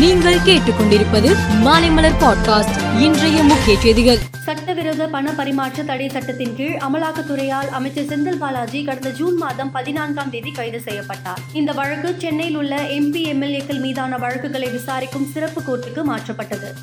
[0.00, 3.00] நீங்கள் கேட்டுக்கொண்டிருப்பது மாலைமலர் பாட்காஸ்ட்.
[3.00, 4.18] இன்றைய முக்கிய செய்திகள்.
[4.44, 10.50] சட்டவிரோத பண பரிமாற்ற தடை சட்டத்தின் கீழ் அமலாக்கத்துறையால் அமைச்சர் செந்தில் பாலாஜி கடந்த ஜூன் மாதம் பதினான்காம் தேதி
[10.50, 11.38] கைது செய்யப்பட்டார்.
[11.52, 16.74] இந்த வழக்கு சென்னையில் உள்ள எம்பி எம்எல்ஏக்கள் மீதான வழக்குகளை விசாரிக்கும் சிறப்பு கோர்ட்டுக்கு மாற்றப்பட்டது.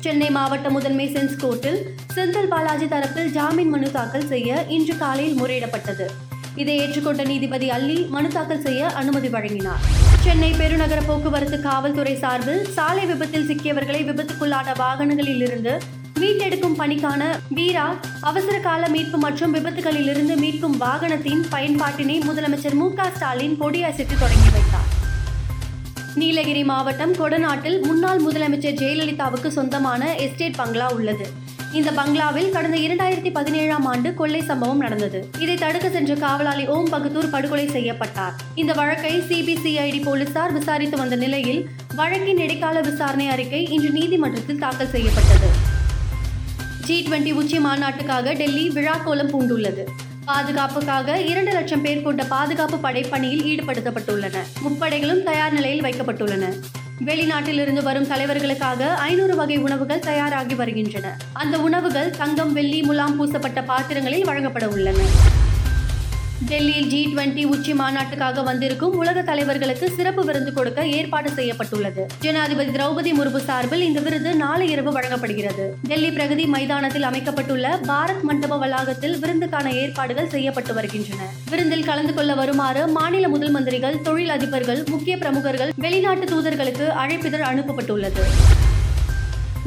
[0.00, 1.82] சென்னை மாவட்ட முதன்மை சென்ஸ் கோர்ட்டில்
[2.14, 6.06] செந்தில் பாலாஜி தரப்பில் ஜாமீன் மனு தாக்கல் செய்ய இன்று காலையில் முறையிடப்பட்டது.
[6.56, 9.82] இதை ஏற்றுக்கொண்ட நீதிபதி அல்லி மனு தாக்கல் செய்ய அனுமதி வழங்கினார்.
[10.24, 15.74] சென்னை பெருநகர போக்குவரத்து காவல்துறை சார்பில் சாலை விபத்தில் சிக்கியவர்களை விபத்துக்குள்ளான வாகனங்களில் இருந்து
[16.20, 17.86] மீட்டெடுக்கும் பணிக்கான வீரா
[18.20, 24.85] அவசர கால மீட்பு மற்றும் விபத்துகளிலிருந்து மீட்கும் வாகனத்தின் பயன்பாட்டினை முதலமைச்சர் மு க ஸ்டாலின் கொடியசைத்து தொடங்கி வைத்தார்.
[26.20, 31.26] நீலகிரி மாவட்டம் கொடநாட்டில் முன்னாள் முதலமைச்சர் ஜெயலலிதாவுக்கு சொந்தமான எஸ்டேட் பங்களா உள்ளது.
[31.72, 35.28] இந்த பங்களாவில் கடந்த இரண்டாயிரத்தி பதினேழாம் ஆண்டு கொள்ளை சம்பவம் நடந்தது.
[35.38, 38.32] இதை தடுக்க சென்ற காவலாளி ஓம் பகதூர் படுகொலை செய்யப்பட்டார்.
[38.54, 45.50] இந்த வழக்கை சிபிசிஐடி போலீசார் விசாரித்து வந்த நிலையில் வழக்கின் இடைக்கால விசாரணை அறிக்கை இன்று நீதிமன்றத்தில் தாக்கல் செய்யப்பட்டது.
[46.84, 49.84] ஜி டுவெண்டி உச்சி மாநாட்டுக்காக டெல்லி விழாக்கோலம் பூண்டுள்ளது.
[50.26, 54.36] பாதுகாப்புக்காக இரண்டு லட்சம் பேர் கொண்ட பாதுகாப்பு படைப்பணியில் ஈடுபடுத்தப்பட்டுள்ளன.
[54.62, 56.44] முப்படைகளும் தயார் நிலையில் வைக்கப்பட்டுள்ளன.
[57.04, 61.16] வெளிநாட்டிலிருந்து வரும் தலைவர்களுக்காக ஐநூறு வகை உணவுகள் தயாராகி வருகின்றன.
[61.32, 64.98] அந்த உணவுகள் தங்கம் வெள்ளி முலாம் பூசப்பட்ட பாத்திரங்களில் வழங்கப்பட உள்ளன.
[66.44, 72.06] டெல்லியில் ஜி டுவெண்டி உச்சி மாநாட்டுக்காக வந்திருக்கும் உலக தலைவர்களுக்கு சிறப்பு விருந்து கொடுக்க ஏற்பாடு செய்யப்பட்டுள்ளது.
[72.20, 75.74] ஜனாதிபதி திரௌபதி முர்மு சார்பில் இந்த விருது நாளை இரவு வழங்கப்படுகிறது.
[75.88, 81.28] டெல்லி பிரகதி மைதானத்தில் அமைக்கப்பட்டுள்ள பாரத் மண்டப வளாகத்தில் விருந்துக்கான ஏற்பாடுகள் செய்யப்பட்டு வருகின்றன.
[81.50, 88.24] விருந்தில் கலந்து கொள்ள வருமாறு மாநில முதல் மந்திரிகள் தொழில் அதிபர்கள் முக்கிய பிரமுகர்கள் வெளிநாட்டு தூதர்களுக்கு அழைப்பிதழ் அனுப்பப்பட்டுள்ளது.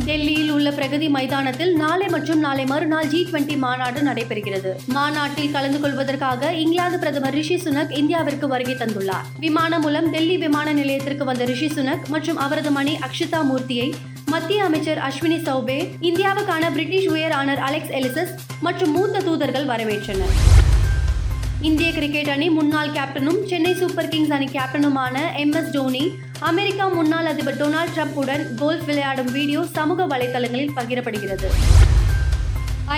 [0.05, 4.71] டெல்லியில் உள்ள பிரகதி மைதானத்தில் நாளை மற்றும் நாளை மறுநாள் ஜி டுவெண்டி மாநாடு நடைபெறுகிறது.
[4.87, 9.25] மாநாட்டில் கலந்து கொள்வதற்காக இங்கிலாந்து பிரதமர் ரிஷி சுனக் இந்தியாவிற்கு வருகை தந்துள்ளார்.
[9.39, 13.93] விமானம் மூலம் டெல்லி விமான நிலையத்திற்கு வந்த ரிஷி சுனக் மற்றும் அவரது மணி அக்ஷிதா மூர்த்தியை
[14.25, 20.58] மத்திய அமைச்சர் அஸ்வினி சௌபே இந்தியாவுக்கான பிரிட்டிஷ் உயர் ஆனர் அலெக்ஸ் எலிசஸ் மற்றும் மூத்த தூதர்கள் வரவேற்றனர்.
[21.67, 26.03] இந்திய கிரிக்கெட் அணி முன்னாள் கேப்டனும் சென்னை சூப்பர் கிங்ஸ் அணி கேப்டனுமான எம் எஸ் டோனி
[26.49, 31.49] அமெரிக்கா முன்னாள் அதிபர் டொனால்ட் ட்ரம்ப் உடன் கோல்ஃப் விளையாடும் வீடியோ சமூக வலைதளங்களில் பகிரப்படுகிறது.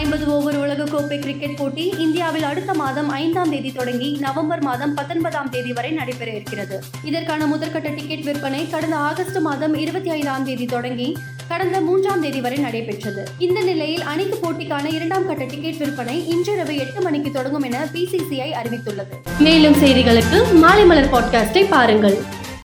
[0.02, 5.74] ஐம்பது ஓவர் உலகக்கோப்பை கிரிக்கெட் போட்டி இந்தியாவில் அடுத்த மாதம் ஐந்தாம் தேதி தொடங்கி நவம்பர் மாதம் பத்தொன்பதாம் தேதி
[5.74, 6.80] வரை நடைபெற இருக்கிறது.
[7.04, 11.18] இதற்கான முதற்கட்ட டிக்கெட் விற்பனை கடந்த ஆகஸ்ட் மாதம் இருபத்தி ஐந்தாம் தேதி தொடங்கி
[11.52, 13.28] கடந்த மூன்றாம் தேதி வரை நடைபெற்றது.
[13.38, 19.16] இந்த நிலையில் அணிக்கு போட்டிக்கான இரண்டாம் கட்ட டிக்கெட் விற்பனை இன்றிரவு எட்டு மணிக்கு தொடங்கும் என பிசிசிஐ அறிவித்துள்ளது.
[19.40, 22.18] மேலும் செய்திகளுக்கு மாலை மலர் பாட்காஸ்டை பாருங்கள்.